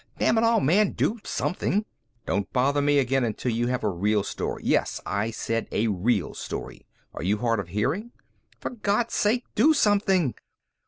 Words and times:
Damn 0.17 0.39
it 0.39 0.43
all, 0.43 0.61
man, 0.61 0.93
do 0.93 1.19
something, 1.23 1.73
and 1.73 1.85
don't 2.25 2.51
bother 2.51 2.81
me 2.81 2.97
again 2.97 3.23
until 3.23 3.51
you 3.51 3.67
have 3.67 3.83
a 3.83 3.89
real 3.89 4.23
story 4.23 4.63
yes, 4.65 4.99
I 5.05 5.29
said 5.29 5.67
a 5.71 5.89
real 5.89 6.33
story 6.33 6.87
are 7.13 7.21
you 7.21 7.37
hard 7.37 7.59
of 7.59 7.67
hearing? 7.67 8.11
For 8.59 8.71
God's 8.71 9.13
sake, 9.13 9.45
do 9.53 9.75
something!" 9.75 10.33